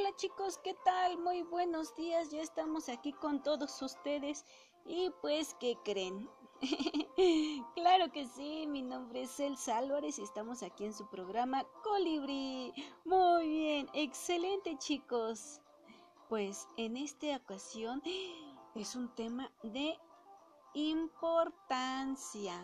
[0.00, 1.18] Hola chicos, ¿qué tal?
[1.18, 4.46] Muy buenos días, ya estamos aquí con todos ustedes
[4.86, 6.30] y pues, ¿qué creen?
[7.74, 12.72] claro que sí, mi nombre es Elsa Álvarez y estamos aquí en su programa Colibri.
[13.04, 15.60] Muy bien, excelente chicos.
[16.30, 18.02] Pues en esta ocasión
[18.74, 19.98] es un tema de
[20.72, 22.54] importancia.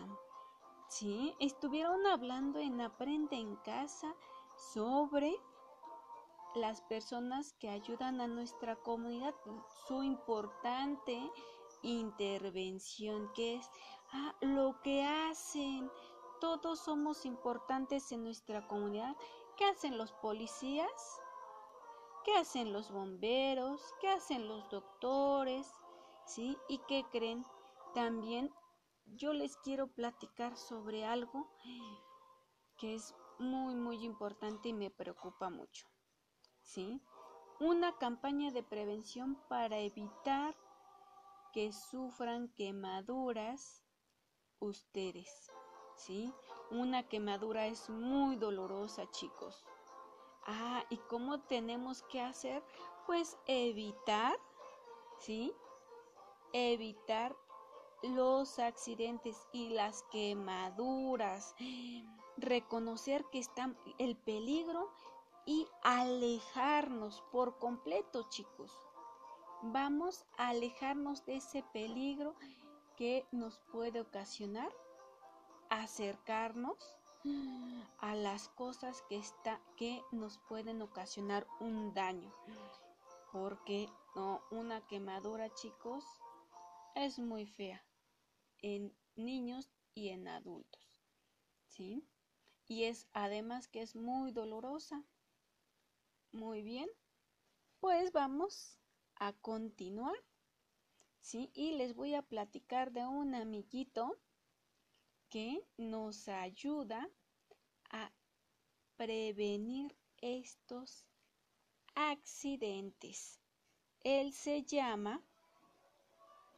[0.89, 4.11] Sí, estuvieron hablando en Aprende en casa
[4.73, 5.37] sobre
[6.57, 9.33] las personas que ayudan a nuestra comunidad,
[9.87, 11.31] su importante
[11.83, 13.69] intervención, que es
[14.11, 15.89] ah, lo que hacen.
[16.39, 19.15] Todos somos importantes en nuestra comunidad.
[19.55, 21.19] ¿Qué hacen los policías?
[22.23, 23.81] ¿Qué hacen los bomberos?
[24.01, 25.71] ¿Qué hacen los doctores?
[26.25, 26.57] ¿Sí?
[26.67, 27.45] ¿Y qué creen?
[27.93, 28.51] También
[29.05, 31.47] yo les quiero platicar sobre algo
[32.77, 35.87] que es muy, muy importante y me preocupa mucho.
[36.67, 37.01] ¿Sí?
[37.59, 40.55] Una campaña de prevención para evitar
[41.53, 43.83] que sufran quemaduras
[44.59, 45.51] ustedes,
[45.95, 46.31] ¿sí?
[46.69, 49.65] Una quemadura es muy dolorosa, chicos.
[50.45, 52.61] Ah, ¿y cómo tenemos que hacer?
[53.05, 54.37] Pues evitar,
[55.19, 55.53] ¿sí?
[56.51, 57.35] Evitar
[58.03, 61.55] los accidentes y las quemaduras.
[62.35, 64.91] Reconocer que está el peligro
[65.47, 68.71] y alejarnos por completo, chicos.
[69.63, 72.35] Vamos a alejarnos de ese peligro
[72.97, 74.69] que nos puede ocasionar
[75.69, 76.77] acercarnos
[77.99, 82.33] a las cosas que está que nos pueden ocasionar un daño.
[83.31, 86.03] Porque no, una quemadura, chicos,
[86.95, 87.85] es muy fea
[88.61, 91.01] en niños y en adultos.
[91.67, 92.05] ¿Sí?
[92.67, 95.05] Y es además que es muy dolorosa.
[96.37, 96.87] Muy bien,
[97.79, 98.77] pues vamos
[99.15, 100.13] a continuar.
[101.19, 101.49] ¿sí?
[101.55, 104.19] Y les voy a platicar de un amiguito
[105.29, 107.09] que nos ayuda
[107.89, 108.13] a
[108.97, 111.07] prevenir estos
[111.95, 113.41] accidentes.
[114.01, 115.19] Él se llama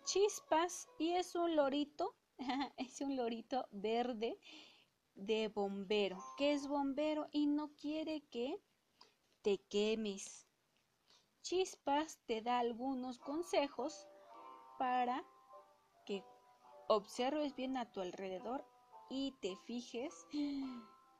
[0.03, 2.17] Chispas y es un lorito,
[2.75, 4.37] es un lorito verde
[5.15, 8.61] de bombero, que es bombero y no quiere que
[9.49, 10.45] te quemes.
[11.41, 14.07] Chispas te da algunos consejos
[14.77, 15.25] para
[16.05, 16.23] que
[16.87, 18.63] observes bien a tu alrededor
[19.09, 20.13] y te fijes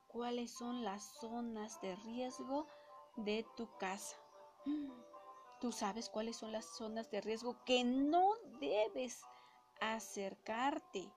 [0.06, 2.68] cuáles son las zonas de riesgo
[3.16, 4.16] de tu casa.
[5.60, 9.22] Tú sabes cuáles son las zonas de riesgo que no debes
[9.80, 11.12] acercarte.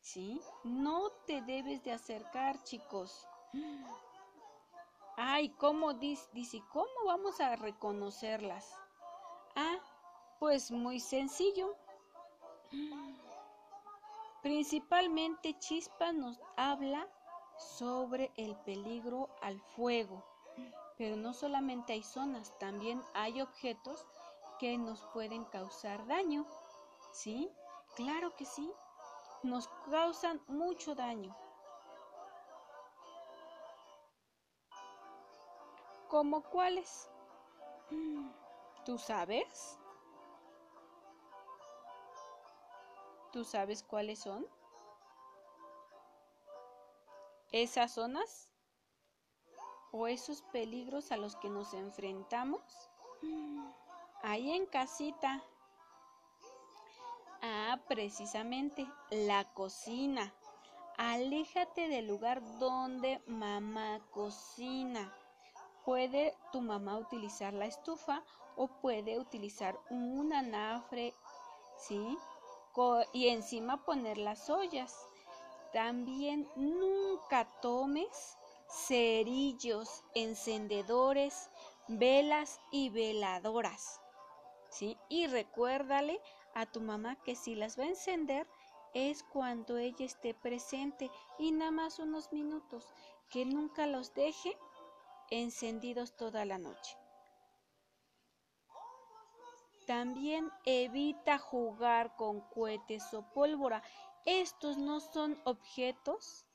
[0.00, 0.40] ¿Sí?
[0.64, 3.24] No te debes de acercar, chicos.
[5.16, 6.62] Ay, ¿cómo dice?
[6.72, 8.74] ¿Cómo vamos a reconocerlas?
[9.54, 9.78] Ah,
[10.40, 11.76] pues muy sencillo.
[14.42, 17.08] Principalmente Chispa nos habla
[17.56, 20.24] sobre el peligro al fuego.
[20.98, 24.04] Pero no solamente hay zonas, también hay objetos
[24.58, 26.44] que nos pueden causar daño.
[27.12, 27.48] ¿Sí?
[27.94, 28.68] Claro que sí.
[29.44, 31.36] Nos causan mucho daño.
[36.14, 37.10] ¿Cómo cuáles?
[38.84, 39.80] ¿Tú sabes?
[43.32, 44.46] ¿Tú sabes cuáles son?
[47.50, 48.52] ¿Esas zonas?
[49.90, 52.62] ¿O esos peligros a los que nos enfrentamos?
[54.22, 55.42] Ahí en casita.
[57.42, 60.32] Ah, precisamente, la cocina.
[60.96, 65.12] Aléjate del lugar donde mamá cocina.
[65.84, 68.22] Puede tu mamá utilizar la estufa
[68.56, 71.14] o puede utilizar un anafre,
[71.76, 72.18] ¿sí?
[73.12, 75.06] Y encima poner las ollas.
[75.72, 78.36] También nunca tomes
[78.68, 81.50] cerillos, encendedores,
[81.88, 84.00] velas y veladoras,
[84.70, 84.96] ¿sí?
[85.08, 86.20] Y recuérdale
[86.54, 88.46] a tu mamá que si las va a encender
[88.94, 92.86] es cuando ella esté presente y nada más unos minutos,
[93.28, 94.56] que nunca los deje
[95.30, 96.96] encendidos toda la noche.
[99.86, 103.82] También evita jugar con cohetes o pólvora.
[104.24, 106.46] Estos no son objetos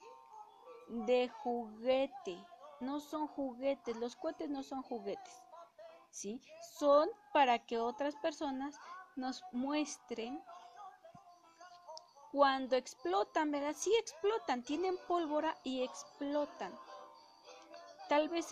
[0.87, 2.43] de juguete,
[2.79, 5.43] no son juguetes, los cohetes no son juguetes,
[6.09, 6.41] ¿sí?
[6.79, 8.75] Son para que otras personas
[9.15, 10.41] nos muestren
[12.31, 13.75] cuando explotan, ¿verdad?
[13.77, 16.73] Sí explotan, tienen pólvora y explotan.
[18.09, 18.47] Tal vez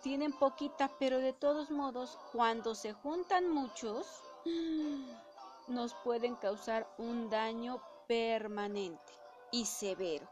[0.00, 4.06] tienen poquita, pero de todos modos, cuando se juntan muchos,
[5.68, 9.12] nos pueden causar un daño permanente
[9.50, 10.26] y severo.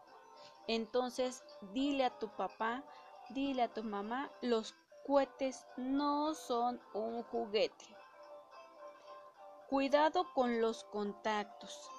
[0.69, 1.43] Entonces,
[1.73, 2.85] dile a tu papá,
[3.31, 4.75] dile a tu mamá, los
[5.05, 7.85] cohetes no son un juguete.
[9.69, 11.91] Cuidado con los contactos.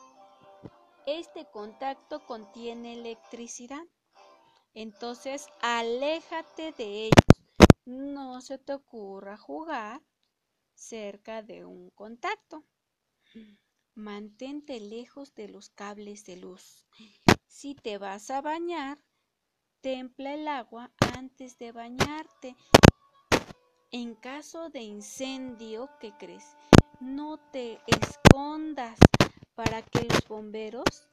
[1.06, 3.84] Este contacto contiene electricidad.
[4.74, 7.44] Entonces, aléjate de ellos.
[7.86, 10.02] No se te ocurra jugar
[10.74, 12.64] cerca de un contacto.
[13.96, 16.86] Mantente lejos de los cables de luz.
[17.48, 19.04] Si te vas a bañar,
[19.82, 22.56] templa el agua antes de bañarte.
[23.92, 26.56] En caso de incendio, ¿qué crees?
[27.00, 29.00] No te escondas
[29.56, 31.08] para que los bomberos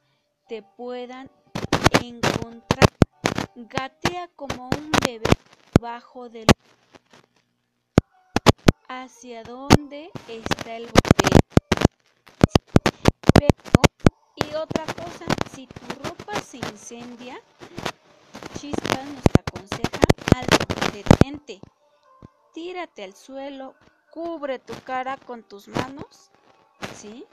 [0.47, 1.29] te puedan
[2.01, 2.96] encontrar.
[3.59, 5.25] Gatea como un bebé
[5.81, 6.45] bajo del
[8.87, 11.39] hacia dónde está el bombero.
[13.33, 13.81] Pero,
[14.35, 17.41] y otra cosa, si tu ropa se incendia,
[18.59, 20.01] Chispas nos aconseja
[20.35, 21.59] algo detente.
[22.53, 23.73] Tírate al suelo,
[24.11, 26.29] cubre tu cara con tus manos,
[26.95, 27.25] ¿sí?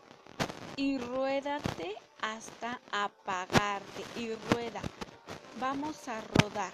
[0.76, 4.80] Y ruédate hasta apagarte y rueda.
[5.60, 6.72] Vamos a rodar.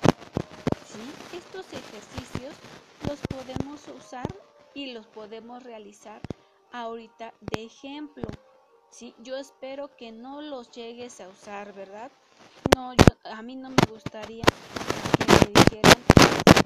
[0.87, 1.37] ¿sí?
[1.37, 2.55] Estos ejercicios
[3.07, 4.27] los podemos usar
[4.75, 6.21] y los podemos realizar
[6.73, 8.27] ahorita de ejemplo.
[8.91, 9.15] ¿sí?
[9.19, 12.11] Yo espero que no los llegues a usar, ¿verdad?
[12.75, 16.03] No, yo, a mí no me gustaría que me dijeran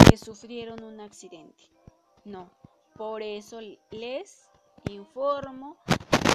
[0.08, 1.64] que sufrieron un accidente.
[2.24, 2.48] No,
[2.96, 4.50] por eso les
[4.88, 5.76] informo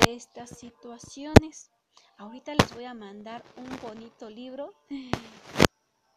[0.06, 1.72] de estas situaciones.
[2.18, 4.74] Ahorita les voy a mandar un bonito libro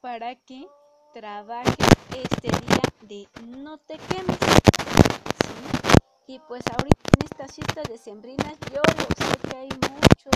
[0.03, 0.67] para que
[1.15, 1.77] trabajen
[2.11, 4.37] este día de no te quemes.
[6.27, 10.35] Y pues ahorita en estas fiestas decembrinas yo lo sé que hay muchos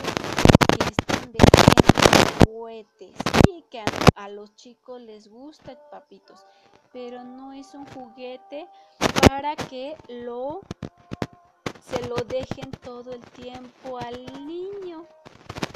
[0.70, 3.16] que están vendiendo juguetes
[3.50, 3.82] y que
[4.14, 6.46] a, los chicos les gusta papitos,
[6.92, 8.68] pero no es un juguete
[9.28, 10.60] para que lo
[11.80, 15.06] se lo dejen todo el tiempo al niño.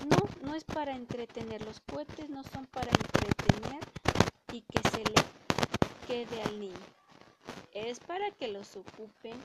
[0.08, 1.64] No, no es para entretener.
[1.64, 3.80] Los cohetes no son para entretener
[4.52, 5.14] y que se le
[6.06, 6.74] quede al niño.
[7.72, 9.40] Es para que los ocupen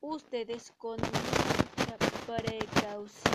[0.00, 3.34] ustedes con mucha precaución,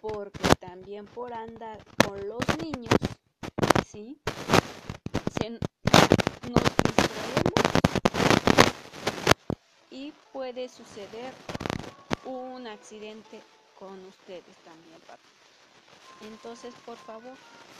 [0.00, 2.94] porque también por andar con los niños,
[3.86, 4.18] ¿sí?
[5.40, 7.54] Se, nos distraemos
[9.90, 11.32] y puede suceder
[12.24, 13.40] un accidente
[13.78, 15.18] con ustedes también, papá.
[16.20, 17.36] Entonces, por favor,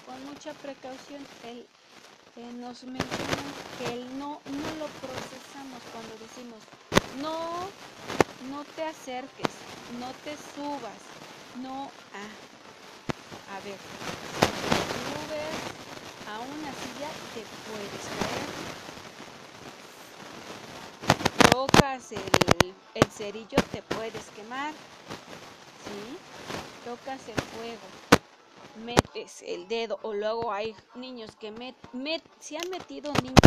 [0.06, 1.66] con mucha precaución, el,
[2.36, 6.62] eh, nos mencionan que el no, no lo procesamos cuando decimos
[7.22, 7.70] no,
[8.50, 9.54] no te acerques,
[10.00, 11.00] no te subas,
[11.62, 12.54] no a.
[13.54, 15.56] A ver, si subes
[16.26, 18.64] a una silla te puedes caer.
[21.52, 24.72] Tocas el, el cerillo te puedes quemar.
[25.84, 26.33] ¿Sí?
[26.84, 27.80] Tocas el fuego.
[28.84, 33.38] Metes el dedo o luego hay niños que met, met, se han metido niños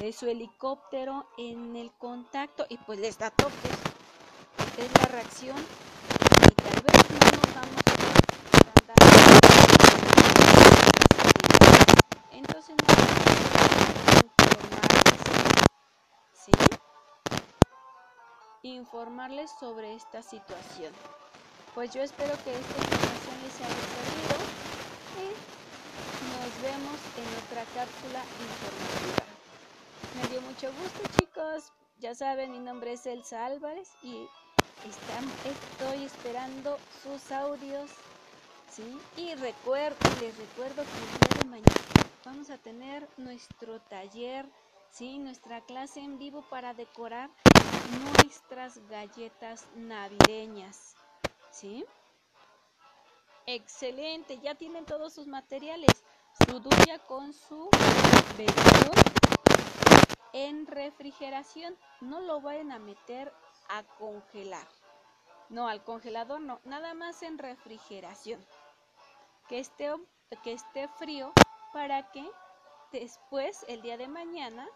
[0.00, 3.76] de su helicóptero en el contacto y pues les da toques.
[4.78, 7.82] Es la reacción y tal vez no nos damos
[8.50, 8.94] cuenta
[12.30, 12.94] Entonces no
[14.24, 15.20] informarles,
[16.32, 16.52] ¿sí?
[18.62, 20.94] Informarles sobre esta situación.
[21.74, 24.36] Pues yo espero que esta información les haya servido
[25.22, 25.26] y
[26.26, 29.30] nos vemos en otra cápsula informativa.
[30.16, 31.72] Me dio mucho gusto, chicos.
[32.00, 34.26] Ya saben, mi nombre es Elsa Álvarez y
[34.84, 37.90] estoy esperando sus audios.
[38.72, 38.98] ¿sí?
[39.16, 44.44] Y recuerdo, les recuerdo que el día de mañana vamos a tener nuestro taller,
[44.90, 45.20] ¿sí?
[45.20, 47.30] nuestra clase en vivo para decorar
[48.02, 50.96] nuestras galletas navideñas.
[51.50, 51.84] ¿Sí?
[53.46, 56.04] Excelente, ya tienen todos sus materiales.
[56.46, 57.68] Su duya con su
[58.36, 59.10] betún
[60.32, 61.76] en refrigeración.
[62.00, 63.32] No lo vayan a meter
[63.68, 64.66] a congelar.
[65.48, 68.44] No, al congelador no, nada más en refrigeración.
[69.48, 69.92] Que esté,
[70.44, 71.32] que esté frío
[71.72, 72.24] para que
[72.92, 74.68] después, el día de mañana,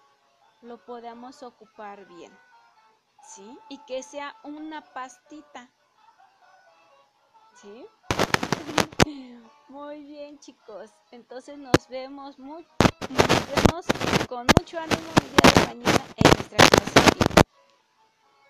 [0.62, 2.36] lo podamos ocupar bien.
[3.22, 3.58] ¿Sí?
[3.68, 5.70] Y que sea una pastita.
[7.54, 7.86] ¿Sí?
[9.68, 10.90] Muy bien, chicos.
[11.12, 12.66] Entonces nos vemos, muy,
[13.10, 13.86] nos vemos
[14.28, 17.33] con mucho ánimo el día de mañana en nuestra clase.